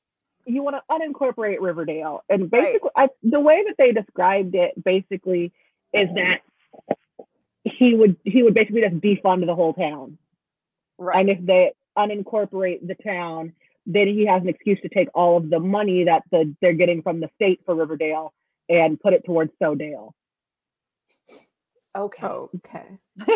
[0.48, 5.52] You want to unincorporate Riverdale, and basically, I, the way that they described it basically
[5.94, 6.42] is that
[7.64, 10.18] he would he would basically just defund the whole town,
[10.98, 11.20] Right.
[11.20, 13.54] and if they unincorporate the town,
[13.86, 17.02] then he has an excuse to take all of the money that the they're getting
[17.02, 18.34] from the state for Riverdale
[18.70, 20.14] and put it towards Sodale.
[21.96, 22.28] okay.
[22.28, 22.86] Okay.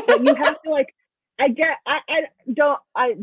[0.07, 0.93] But you have to like,
[1.39, 2.21] I get, I, I
[2.53, 3.15] don't, I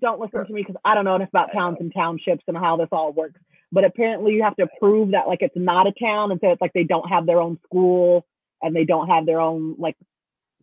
[0.00, 2.76] don't listen to me because I don't know enough about towns and townships and how
[2.76, 3.40] this all works.
[3.72, 6.60] But apparently, you have to prove that like it's not a town, and so it's
[6.60, 8.26] like they don't have their own school
[8.62, 9.96] and they don't have their own like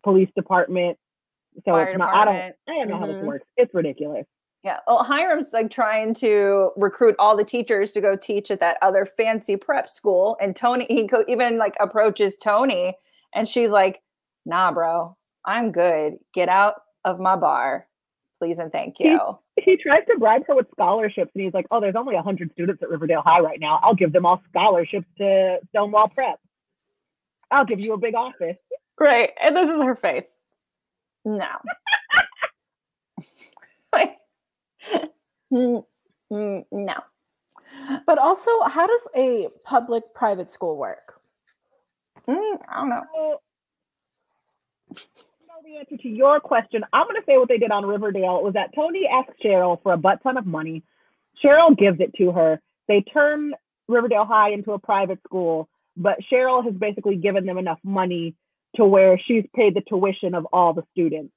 [0.04, 0.98] police department.
[1.66, 2.14] So Fire it's not.
[2.16, 2.36] I don't.
[2.36, 3.14] I don't know how Mhm.
[3.20, 3.46] this works.
[3.58, 4.26] It's ridiculous.
[4.64, 4.80] Yeah.
[4.88, 9.06] Well, Hiram's like trying to recruit all the teachers to go teach at that other
[9.06, 10.38] fancy prep school.
[10.40, 12.96] And Toni, he go, even like approaches Toni
[13.36, 14.02] and she's like,
[14.46, 16.14] nah, bro, I'm good.
[16.34, 17.88] Get out of my bar.
[18.44, 19.40] Please and thank He- you.
[19.56, 22.84] He tries to bribe her with scholarships, and he's like, "Oh, there's only hundred students
[22.84, 23.80] at Riverdale High right now.
[23.82, 26.42] I'll give them all scholarships to Stonewall Prep.
[27.52, 28.58] I'll give you a big office."
[29.00, 29.30] Right.
[29.42, 30.26] And this is her face.
[31.24, 31.48] No.
[33.94, 34.18] like,
[35.54, 35.86] mm,
[36.30, 36.96] mm, no.
[38.06, 41.22] But also, how does a public private school work?
[42.28, 43.40] Mm, I don't know.
[45.74, 46.84] So, know the answer to your question.
[46.94, 49.94] I'm going to say what they did on Riverdale was that Toni asks Cheryl for
[49.94, 50.84] a butt ton of money.
[51.44, 52.62] Cheryl gives it to her.
[52.88, 53.54] They turn
[53.88, 58.36] Riverdale High into a private school, but Cheryl has basically given them enough money
[58.76, 61.34] to where she's paid the tuition of all the students.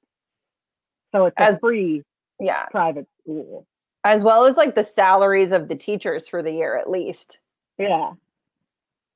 [1.13, 2.03] So it's a As- free
[2.39, 2.65] Yeah.
[2.71, 3.65] private school.
[4.03, 7.39] As well as like the salaries of the teachers for the year at least.
[7.77, 8.13] Yeah.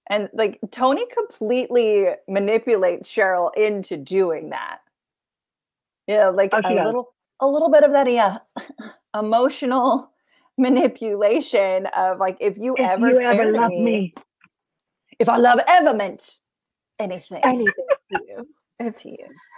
[0.07, 4.79] And like Toni completely manipulates Cheryl into doing that.
[6.07, 6.85] Yeah, like Oh, a does.
[6.85, 8.37] little a little bit of that yeah,
[9.17, 10.11] emotional
[10.57, 14.13] manipulation of like if you If ever you ever love me, me,
[15.19, 16.39] if our love ever meant
[16.99, 17.73] anything Anything
[18.09, 18.47] to you.
[18.79, 19.17] If, you,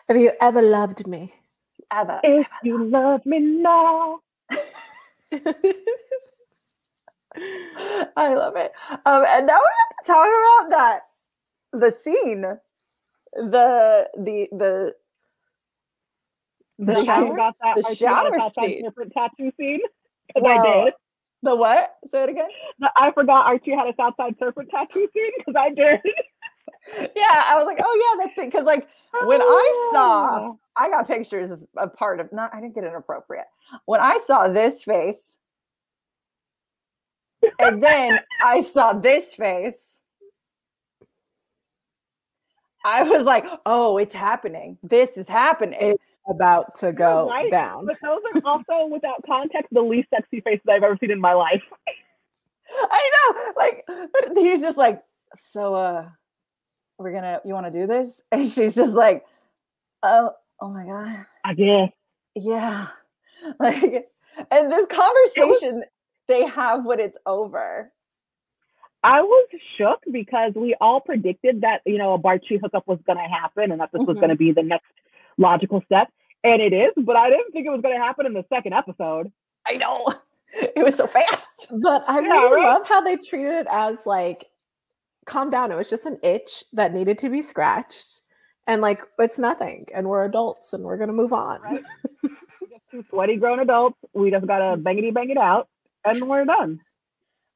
[0.09, 1.33] if you ever loved me.
[1.91, 2.19] ever.
[2.23, 4.19] if you love me now.
[8.15, 8.71] I love it.
[9.05, 11.01] Um, and now we have to talk about that
[11.73, 12.41] the scene,
[13.33, 14.95] the the the
[16.79, 17.35] The Archie shower?
[17.35, 18.83] got that, The Archie got a shower Southside scene.
[18.83, 19.79] Serpent tattoo scene.
[20.27, 20.93] Because I did.
[21.43, 21.95] the what?
[22.11, 22.49] Say it again.
[22.79, 25.99] No, I forgot Archie had a Southside Serpent tattoo scene because I did.
[27.15, 28.51] Yeah, I was like, oh yeah, that's it.
[28.51, 28.89] Because like
[29.25, 32.53] when I Oh, saw, I got pictures of a part of not.
[32.53, 33.45] I didn't get inappropriate.
[33.85, 35.37] When I saw this face,
[37.57, 39.77] and then I saw this face,
[42.83, 44.77] I was like, oh, it's happening.
[44.83, 45.95] This is happening.
[46.27, 47.51] About to go right.
[47.51, 47.85] down.
[47.85, 51.33] But those are also, without context, the least sexy faces I've ever seen in my
[51.33, 51.61] life.
[52.89, 53.53] I know.
[53.57, 55.03] Like but he's just like,
[55.51, 56.07] so uh
[56.97, 58.21] we're gonna you wanna do this?
[58.31, 59.25] And she's just like,
[60.01, 60.31] oh,
[60.61, 61.25] oh my god.
[61.43, 61.89] I guess.
[62.35, 62.87] Yeah.
[63.59, 64.07] Like
[64.51, 65.83] and this conversation
[66.29, 67.91] they have when it's over.
[69.03, 73.17] I was shook because we all predicted that, you know, a Barchi hookup was going
[73.17, 74.21] to happen and that this was Mhm.
[74.21, 74.85] going to be the next
[75.37, 76.07] logical step.
[76.43, 78.73] And it is, but I didn't think it was going to happen in the second
[78.73, 79.31] episode.
[79.67, 80.05] I know.
[80.75, 81.65] It was so fast.
[81.81, 82.73] But I Yeah, really right?
[82.75, 84.45] love how they treated it as like,
[85.25, 85.71] calm down.
[85.71, 88.21] It was just an itch that needed to be scratched.
[88.67, 89.87] And like, it's nothing.
[89.95, 91.59] And we're adults and we're going to move on.
[91.61, 91.81] Right.
[92.21, 92.29] We're
[92.69, 93.97] just two sweaty grown adults.
[94.13, 95.69] We just got to bangity bang it out
[96.05, 96.79] and we're done.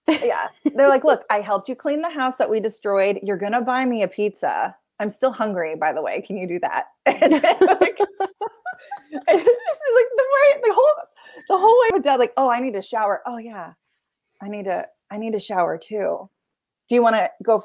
[0.08, 0.48] Yeah.
[0.76, 3.20] They're like, look, I helped you clean the house that we destroyed.
[3.22, 4.76] You're gonna buy me a pizza.
[5.00, 6.22] I'm still hungry, by the way.
[6.22, 6.86] Can you do that?
[7.06, 8.00] And like,
[9.12, 10.94] and it's like the way the whole
[11.50, 13.22] the whole way with dad, like, oh, I need a shower.
[13.26, 13.74] Oh yeah.
[14.42, 16.30] I need a I need a shower too.
[16.90, 17.64] Do you want to go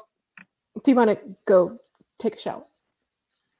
[0.83, 1.77] Do you want to go
[2.19, 2.63] take a shower?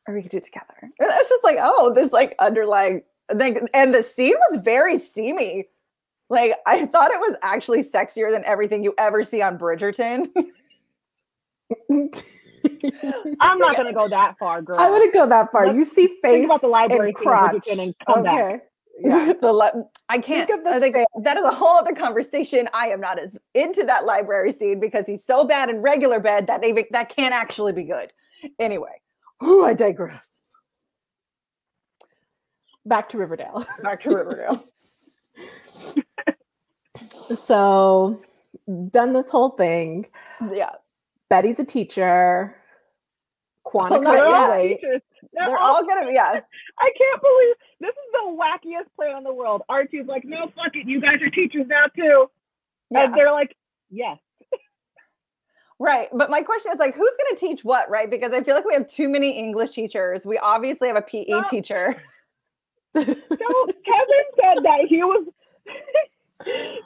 [0.07, 0.75] or we could do it together?
[0.81, 3.03] And it's just like, oh, this like underlying
[3.37, 3.67] thing.
[3.73, 5.69] And the scene was very steamy.
[6.29, 10.29] Like I thought it was actually sexier than everything you ever see on Bridgerton.
[13.39, 14.79] I'm not going to go that far, girl.
[14.79, 15.67] I wouldn't go that far.
[15.67, 17.67] Let's You see face about the library and crotch.
[17.69, 18.39] And come back.
[18.39, 18.63] okay.
[18.99, 19.33] Yeah.
[19.41, 20.49] the li- I can't.
[20.49, 22.69] of the I think that is a whole other conversation.
[22.73, 26.47] I am not as into that library scene because he's so bad in regular bed
[26.47, 28.13] that even that can't actually be good.
[28.59, 29.01] Anyway,
[29.43, 30.31] ooh, I digress.
[32.85, 33.65] Back to Riverdale.
[33.81, 34.63] Back to Riverdale.
[37.35, 38.21] So,
[38.89, 40.05] done this whole thing.
[40.51, 40.71] yeah,
[41.33, 42.55] Betty's a teacher.
[43.65, 44.75] Quantico Oh, not They're all wait.
[44.75, 45.01] teachers.
[45.33, 46.13] They're they're all all gonna be.
[46.13, 46.39] Yeah,
[46.79, 49.63] I can't believe this is the wackiest plan in the world.
[49.67, 50.85] Archie's like, no, fuck it.
[50.87, 52.29] You guys are teachers now too.
[52.91, 53.05] yeah.
[53.05, 53.55] And they're like,
[53.89, 54.19] Yes.
[55.79, 56.07] Right.
[56.13, 58.09] But my question is like, who's going to teach what, right?
[58.09, 60.25] Because I feel like we have too many English teachers.
[60.25, 61.95] We obviously have a PE teacher.
[62.95, 63.15] So Kevin
[64.39, 65.25] said that he was
[66.45, 66.79] Kevin's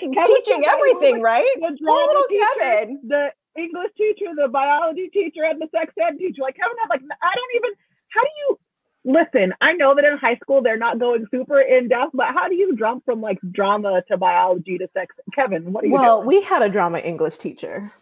[0.16, 1.48] Kevin teaching everything, was right?
[1.60, 3.00] Poor little teacher, Kevin.
[3.06, 6.42] the English teacher, the biology teacher, and the sex ed teacher.
[6.42, 7.72] Like Kevin had like I don't even
[8.08, 8.58] how do you
[9.04, 12.48] listen, I know that in high school they're not going super in depth, but how
[12.48, 15.14] do you jump from like drama to biology to sex?
[15.34, 16.28] Kevin, what are you well, doing?
[16.28, 17.92] we had a drama English teacher.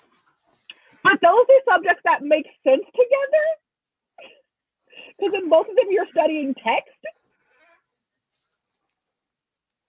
[1.03, 3.47] But those are subjects that make sense together.
[5.19, 6.91] Because in both of them you're studying text.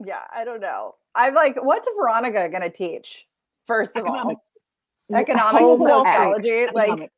[0.04, 0.96] Yeah, I don't know.
[1.14, 3.28] I'm like, what's Veronica going to teach?
[3.68, 4.40] First of Economics.
[4.40, 4.49] all,
[5.14, 6.68] economics and well, sociology.
[6.74, 7.14] Like, Economics.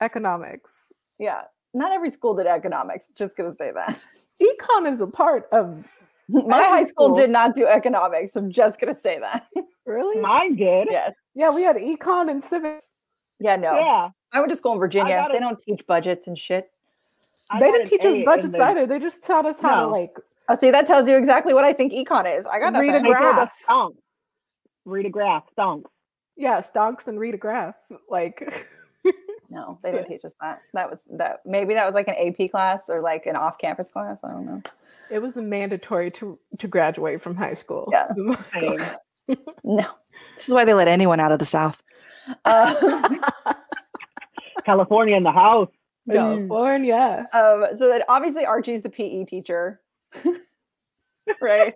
[0.00, 0.72] Economics.
[1.18, 1.42] yeah,
[1.74, 3.10] not every school did economics.
[3.16, 3.98] Just going to say that.
[4.40, 5.84] Econ is a part of
[6.28, 7.16] My high school school.
[7.16, 8.34] did not do economics.
[8.36, 9.46] I'm just going to say that.
[9.86, 10.20] really.
[10.20, 10.88] Mine did.
[10.90, 11.14] yes.
[11.34, 12.86] Yeah, we had econ and civics.
[13.40, 13.74] Yeah, no.
[13.74, 14.08] Yeah.
[14.32, 15.26] I went to school in Virginia.
[15.30, 16.70] They a- don't teach budgets and shit.
[17.50, 18.86] I they didn't teach A us budgets the- either.
[18.86, 20.14] They just taught us how to like
[20.48, 22.46] Oh, see, that tells you exactly what I think econ is.
[22.46, 23.04] I got to Read a nothing.
[23.12, 23.50] They told graph.
[23.68, 23.96] stonks.
[24.84, 25.84] Read a graph, stonks.
[26.36, 27.74] Yeah, stonks and read a graph.
[28.10, 28.66] Like
[29.50, 30.60] No, they didn't teach us that.
[30.72, 31.40] That was that.
[31.44, 34.16] Maybe that was like an AP class or like an off-campus class.
[34.24, 34.62] I don't know.
[35.10, 37.88] it was mandatory to to graduate from high school.
[37.92, 38.08] Yeah.
[38.52, 38.80] Same.
[39.64, 39.86] No,
[40.36, 41.80] this is why they let anyone out of the South.
[42.44, 42.74] Uh,
[44.64, 45.68] California in the house.
[46.10, 47.26] California.
[47.32, 49.80] um, so that obviously Archie's the PE teacher,
[51.40, 51.74] right?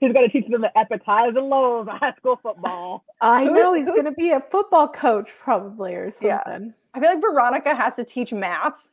[0.00, 3.04] He's going to teach them the epic highs and lows of high school football.
[3.20, 6.42] I know he's going to be a football coach probably or Yeah.
[6.44, 6.74] something.
[6.94, 8.88] I feel like Veronica has to teach math.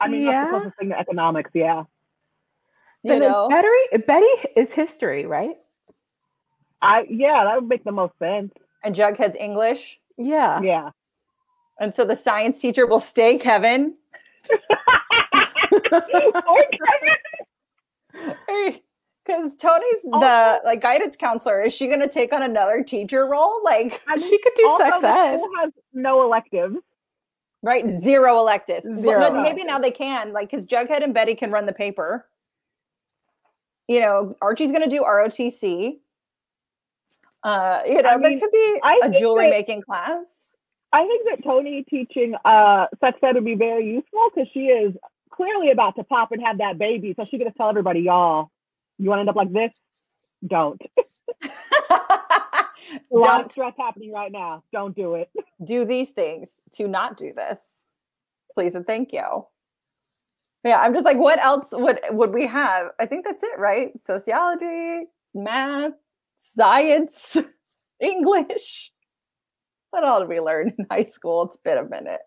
[0.00, 0.30] I mean, Yeah.
[0.32, 1.50] that's the closest thing to economics.
[1.54, 1.84] Yeah.
[3.02, 4.26] You Then is know, Betty Betty
[4.56, 5.56] is history, right?
[6.82, 8.52] I yeah, that would make the most sense.
[8.82, 10.60] and Jughead's English, Yeah.
[10.62, 10.90] Yeah.
[11.78, 13.94] and so the science teacher will stay Kevin.
[15.90, 16.00] Poor
[18.12, 18.80] Kevin.
[19.26, 21.62] Because Toni's the Also- like guidance counselor.
[21.62, 23.60] Is she going to take on another teacher role?
[23.64, 25.40] Like, I mean, She could do also, sex ed.
[25.60, 26.76] has no electives.
[27.62, 27.88] right?
[27.88, 28.84] Zero electives.
[28.86, 29.64] Zero But maybe electives.
[29.66, 32.26] now they can, like, because Jughead and Betty can run the paper.
[33.88, 35.98] You know, Archie's going to do ROTC.
[37.42, 40.24] Uh, you know, I that could be I a jewelry that- making class.
[40.92, 44.92] I think that Tony teaching uh sex ed would be very useful because she is
[45.30, 47.14] clearly about to pop and have that baby.
[47.18, 48.50] So she could tell everybody, y'all,
[49.02, 49.72] you want to end up like this?
[50.46, 50.80] Don't.
[53.12, 54.62] A lot of Don't stress happening right now.
[54.72, 55.30] Don't do it.
[55.64, 57.58] do these things to not do this.
[58.54, 59.46] Please and thank you.
[60.64, 62.88] Yeah, I'm just like, what else would would we have?
[63.00, 63.92] I think that's it, right?
[64.06, 65.92] Sociology, math,
[66.36, 67.36] science,
[68.00, 68.92] English.
[69.90, 71.44] What all did we learn in high school?
[71.44, 72.20] It's been a minute.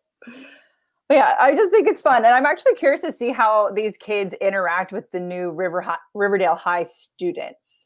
[1.14, 4.34] Yeah, I just think it's fun, and I'm actually curious to see how these kids
[4.42, 7.86] interact with the new River Hi- Riverdale High students.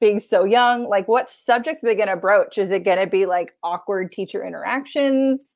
[0.00, 2.58] Being so young, like what subjects are they going to broach?
[2.58, 5.54] Is it going to be like awkward teacher interactions?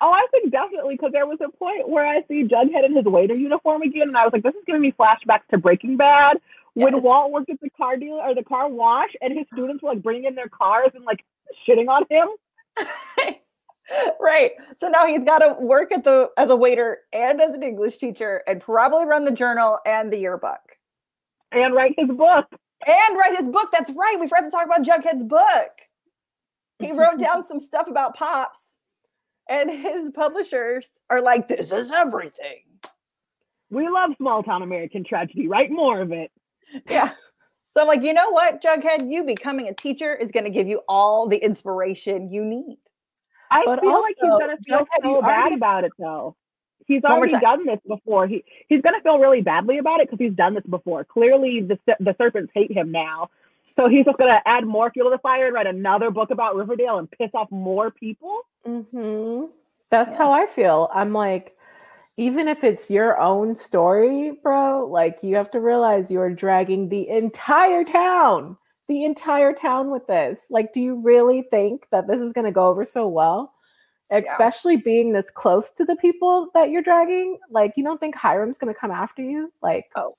[0.00, 3.04] Oh, I think definitely because there was a point where I see Jughead in his
[3.04, 6.38] waiter uniform again, and I was like, this is giving me flashbacks to Breaking Bad
[6.72, 7.02] when Yes.
[7.02, 10.02] Walt worked at the car dealer or the car wash, and his students were like
[10.02, 11.22] bringing in their cars and like
[11.68, 12.28] shitting on him.
[14.32, 14.52] right.
[14.78, 17.98] So now he's got to work at the as a waiter and as an English
[17.98, 20.60] teacher and probably run the journal and the yearbook
[21.52, 22.46] and write his book.
[22.86, 23.68] and write his book.
[23.72, 24.16] That's right.
[24.18, 25.70] We forgot to talk about Jughead's book.
[26.78, 28.62] He wrote down some stuff about Pops,
[29.48, 32.62] and his publishers are like, "This is everything."
[33.70, 35.48] We love small town American tragedy.
[35.48, 36.30] Write more of it.
[36.88, 37.12] Yeah.
[37.72, 40.68] So I'm like, you know what, Jughead, you becoming a teacher is going to give
[40.68, 42.76] you all the inspiration you need.
[43.52, 46.34] I But feel like he's gonna feel Jughead, you so bad already- about it though.
[46.86, 48.26] He's already done this before.
[48.26, 51.04] He he's gonna feel really badly about it because he's done this before.
[51.04, 53.30] Clearly, the the serpents hate him now,
[53.76, 56.56] so he's just gonna add more fuel to the fire and write another book about
[56.56, 58.40] Riverdale and piss off more people.
[58.64, 59.44] hmm
[59.90, 60.18] That's Yeah.
[60.18, 60.88] how I feel.
[60.92, 61.56] I'm like,
[62.16, 67.08] even if it's your own story, bro, like you have to realize you're dragging the
[67.08, 68.56] entire town,
[68.88, 70.46] the entire town with this.
[70.50, 73.54] Like, do you really think that this is going to go over so well?
[74.10, 77.38] Especially being this close to the people that you're dragging.
[77.50, 79.50] Like, you don't think Hiram's going to come after you?
[79.62, 80.14] Like, Oh.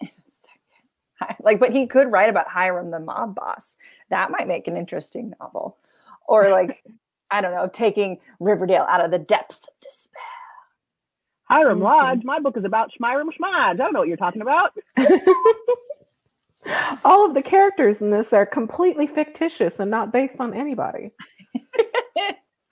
[0.00, 0.08] In a second.
[0.08, 1.36] In a second.
[1.44, 3.76] Like, but he could write about Hiram, the mob boss.
[4.10, 5.76] That might make an interesting novel.
[6.26, 6.84] Or like,
[7.30, 10.01] I don't know, taking Riverdale out of the depths of despair.
[11.52, 11.80] Hiram.
[11.80, 12.24] Lodge.
[12.24, 13.72] My book is about Schmyram Schmodge.
[13.72, 14.72] I don't know what you're talking about.
[17.04, 21.10] All of the characters in this are completely fictitious and not based on anybody.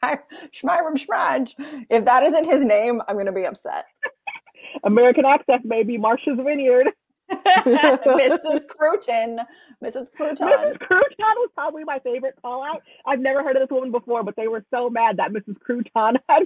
[0.02, 1.52] Schmyram Schmaj.
[1.90, 3.84] If that isn't his name, I'm gonna be upset.
[4.84, 6.86] American access, maybe Marsh's Vineyard.
[7.30, 8.64] Mrs.
[8.66, 9.44] Crouton.
[9.84, 10.06] Mrs.
[10.18, 10.48] Crouton.
[10.48, 10.78] Mrs.
[10.78, 12.82] Crouton was probably my favorite call out.
[13.06, 15.58] I've never heard of this woman before, but they were so mad that Mrs.
[15.58, 16.44] Crouton had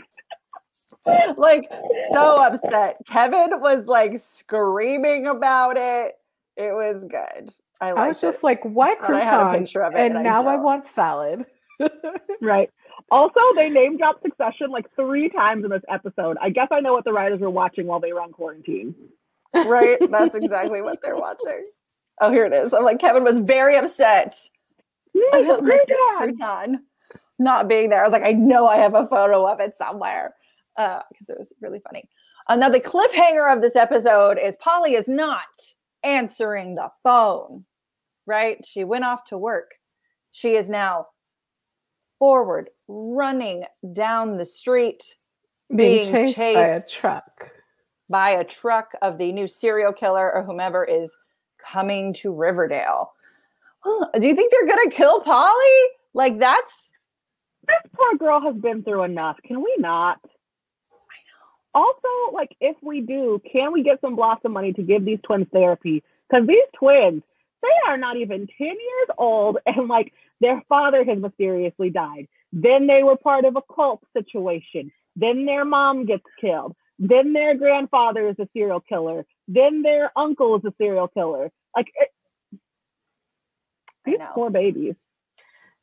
[1.36, 1.68] like
[2.12, 2.98] so upset.
[3.06, 6.14] Kevin was like screaming about it.
[6.56, 7.50] It was good.
[7.80, 10.24] I, I was just like, "What I had a crouton?" picture of it, And and
[10.24, 10.62] now I don't.
[10.62, 11.44] want salad.
[12.40, 12.70] right.
[13.10, 16.36] Also, they name dropped Succession like three times in this episode.
[16.40, 18.94] I guess I know what the writers were watching while they were on quarantine.
[19.54, 19.98] right.
[20.10, 21.66] That's exactly what they're watching.
[22.20, 22.72] Oh, here it is.
[22.72, 24.36] I'm like, Kevin was very upset
[25.16, 25.44] Mrs.
[25.44, 25.78] about Mrs.
[25.86, 26.36] Crouton!
[26.38, 26.76] Crouton
[27.38, 28.00] not being there.
[28.00, 30.34] I was like, I know I have a photo of it somewhere
[30.76, 32.08] Uh, because it was really funny.
[32.48, 35.44] Another cliffhanger of this episode is Polly is not
[36.02, 37.64] answering the phone,
[38.26, 38.58] right?
[38.66, 39.72] She went off to work.
[40.32, 41.06] She is now
[42.18, 45.16] forward, running down the street,
[45.74, 47.50] Being, Being chased, by a truck.
[48.10, 51.14] by a truck of the new serial killer or whomever is
[51.58, 53.12] coming to Riverdale.
[53.84, 55.80] Do you think they're gonna kill Polly?
[56.14, 56.72] Like that's
[57.66, 59.38] This poor girl has been through enough.
[59.44, 60.18] Can we not?
[61.74, 65.48] Also, like, if we do, can we get some Blossom money to give these twins
[65.52, 66.02] therapy?
[66.28, 67.22] Because these twins,
[67.62, 72.28] they are not even 10 years old, and like, their father has mysteriously died.
[72.52, 74.92] Then they were part of a cult situation.
[75.16, 76.76] Then their mom gets killed.
[76.98, 79.26] Then their grandfather is a serial killer.
[79.48, 81.50] Then their uncle is a serial killer.
[81.74, 82.10] Like, it,
[84.04, 84.94] these poor babies.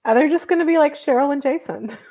[0.05, 1.97] Uh, they're just going to be like Cheryl and Jason.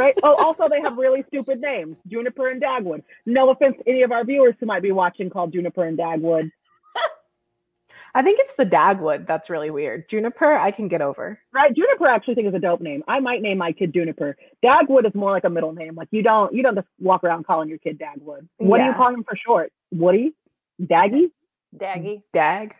[0.00, 0.14] right?
[0.22, 3.02] Oh, also they have really stupid names, Juniper and Dagwood.
[3.26, 6.50] No offense to any of our viewers who might be watching called Juniper and Dagwood.
[8.14, 10.08] I think it's the Dagwood that's really weird.
[10.08, 11.38] Juniper, I can get over.
[11.52, 11.72] Right?
[11.74, 13.04] Juniper I actually think is a dope name.
[13.06, 14.36] I might name my kid Juniper.
[14.64, 15.94] Dagwood is more like a middle name.
[15.94, 18.48] Like you don't you don't just walk around calling your kid Dagwood.
[18.56, 18.96] What do you Yeah.
[18.96, 19.72] call him for short?
[19.92, 20.34] Woody?
[20.82, 21.30] Daggy?
[21.76, 22.22] Daggy.
[22.32, 22.74] Dag.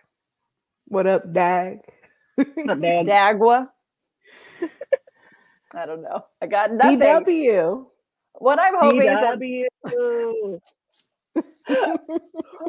[0.88, 1.80] What up, Dag?
[2.56, 3.06] Not Dag.
[3.06, 3.68] Dagwa.
[5.74, 6.24] I don't know.
[6.42, 6.98] I got nothing.
[6.98, 7.86] DW.
[8.34, 10.60] What I'm hoping is that DW.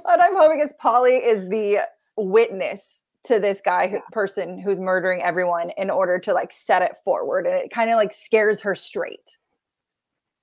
[0.03, 1.81] what I'm hoping is Polly is the
[2.17, 6.93] witness to this guy who, person who's murdering everyone in order to like set it
[7.03, 9.37] forward and it kind of like scares her straight.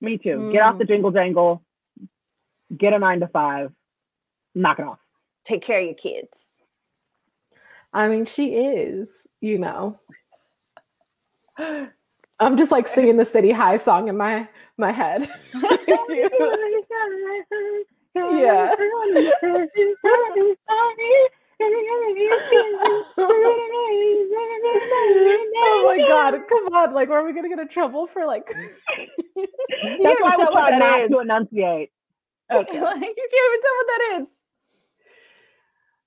[0.01, 0.49] Me too.
[0.51, 0.91] Get off the hmm.
[0.91, 1.63] jingle jangle.
[2.75, 3.71] Get a nine to five.
[4.55, 4.99] Knock it off.
[5.43, 6.29] Take care of your kids.
[7.91, 9.99] I mean, she is, you know.
[12.39, 15.29] I'm just like singing the City High song in my my head.
[18.15, 18.73] Yeah.
[25.57, 26.93] oh my god, come on.
[26.93, 28.49] Like, where are we gonna get in trouble for like
[29.35, 29.47] You
[30.01, 31.09] That's can't why even tell what try that not is.
[31.09, 31.91] to enunciate.
[32.51, 32.81] Okay.
[32.81, 34.27] like, you can't even tell what that is.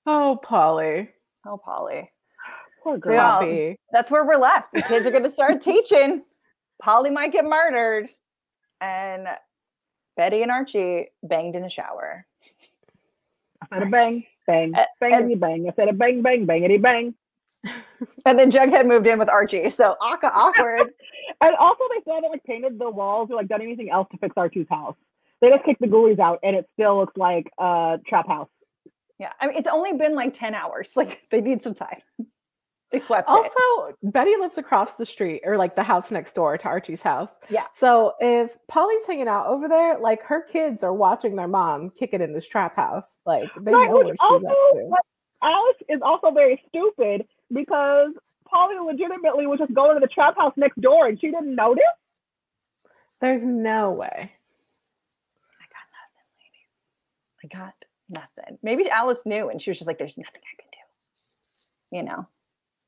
[0.05, 1.09] Oh Polly.
[1.45, 2.09] Oh, Polly.
[2.83, 3.43] Poor So, girl.
[3.45, 4.73] yeah, that's where we're left.
[4.73, 6.23] The kids are going to start teaching.
[6.81, 8.09] Polly might get murdered.
[8.81, 9.27] And
[10.17, 12.25] Betty and Archie banged in a shower.
[13.61, 15.67] I said a bang, bang, Uh, bangity bang.
[15.69, 17.15] I said a bang, bang, bangity bang.
[18.25, 19.69] And then Jughead moved in with Archie.
[19.69, 20.89] So awka- awkward.
[21.41, 24.17] And also, they still haven't like painted the walls or like done anything else to
[24.17, 24.95] fix Archie's house.
[25.41, 28.47] They just kicked the ghoulies out, and it still looks like a trap house.
[29.19, 29.31] yeah.
[29.41, 30.89] I mean, it's only been like 10 hours.
[30.95, 32.01] Like, they need some time.
[32.93, 33.33] They swept it.
[33.33, 37.31] Also, Betty lives across the street or like the house next door to Archie's house.
[37.49, 37.65] Yeah.
[37.73, 42.11] So if Polly's hanging out over there, like her kids are watching their mom kick
[42.13, 43.19] it in this trap house.
[43.25, 44.83] Like they Right, know which what she's also, up to.
[44.91, 45.01] like,
[45.41, 48.11] Alice is also very stupid because
[48.47, 51.83] Polly legitimately was just going to the trap house next door, and she didn't notice.
[53.21, 54.07] There's no way.
[54.07, 56.77] I got nothing, ladies.
[57.43, 57.73] I got
[58.07, 58.59] nothing.
[58.61, 61.97] Maybe Alice knew and she was just like, there's nothing I can do.
[61.97, 62.27] You know,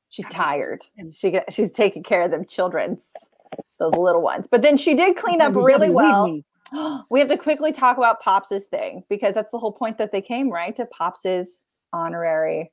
[0.08, 0.84] she's tired.
[1.12, 3.08] She she's taking care of them children's,
[3.78, 4.48] those little ones.
[4.50, 6.40] But then she did clean up really well.
[7.10, 10.20] we have to quickly talk about Pops's thing because that's the whole point that they
[10.20, 10.74] came, right?
[10.76, 11.60] To Pops's
[11.92, 12.72] honorary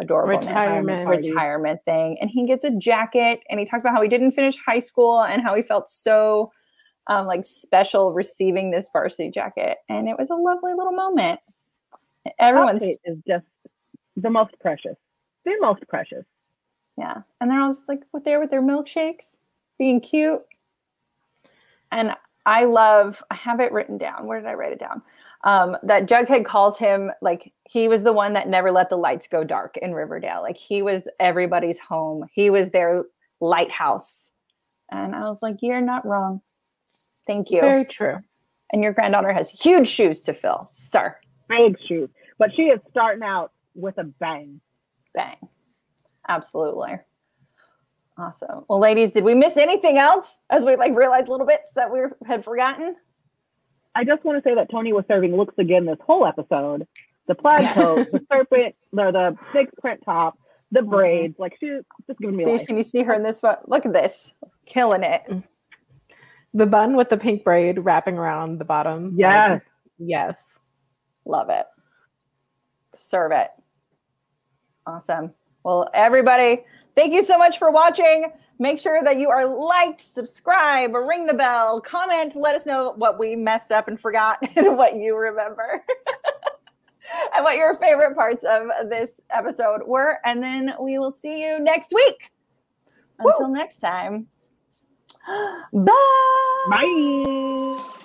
[0.00, 1.08] adorable Retirement.
[1.08, 2.18] retirement thing.
[2.20, 5.22] And he gets a jacket and he talks about how he didn't finish high school
[5.22, 6.52] and how he felt so
[7.08, 9.78] um, like special receiving this varsity jacket.
[9.88, 11.40] And it was a lovely little moment.
[12.38, 13.46] Everyone's is just
[14.16, 14.96] the most precious.
[15.44, 16.24] The most precious.
[16.98, 17.22] Yeah.
[17.40, 19.36] And they're all just like with there with their milkshakes,
[19.78, 20.42] being cute.
[21.92, 22.12] And
[22.44, 24.26] I love, I have it written down.
[24.26, 25.02] Where did I write it down?
[25.44, 29.28] um, that Jughead calls him like he was the one that never let the lights
[29.28, 30.42] go dark in Riverdale.
[30.42, 32.26] Like he was everybody's home.
[32.32, 33.04] He was their
[33.40, 34.30] lighthouse.
[34.90, 36.40] And I was like, you're not wrong.
[37.26, 37.60] Thank you.
[37.60, 38.18] Very true.
[38.72, 41.16] And your granddaughter has huge shoes to fill, sir.
[41.48, 42.10] Big shoes.
[42.38, 44.60] But she is starting out with a bang.
[45.14, 45.36] Bang.
[46.28, 46.98] Absolutely.
[48.16, 48.64] Awesome.
[48.68, 52.00] Well, ladies, did we miss anything else as we like realized little bits that we
[52.26, 52.96] had forgotten?
[53.94, 56.86] I just want to say that Toni was serving looks again this whole episode.
[57.28, 60.38] The plaid coat, the serpent, the the big print top,
[60.72, 60.90] the Mm-hmm.
[60.90, 61.38] braids.
[61.38, 62.66] Like she's just giving me See, life.
[62.66, 63.60] can you see her in this photo?
[63.66, 64.32] Look at this.
[64.66, 65.22] Killing it.
[66.54, 69.14] The bun with the pink braid wrapping around the bottom.
[69.16, 69.50] Yes.
[69.52, 69.62] Like,
[69.98, 70.58] yes.
[71.24, 71.66] Love it.
[72.94, 73.50] Serve it.
[74.86, 75.32] Awesome.
[75.64, 78.32] Well, everybody, thank you so much for watching.
[78.58, 83.18] Make sure that you are liked, subscribe, ring the bell, comment, let us know what
[83.18, 85.84] we messed up and forgot and what you remember.
[87.34, 90.18] and what your favorite parts of this episode were.
[90.24, 92.30] And then we will see you next week.
[93.18, 94.26] Until next time.
[95.72, 95.92] Bye.
[96.70, 97.98] Bye.